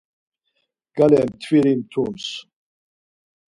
[0.95, 2.25] Gale mtviri mtums.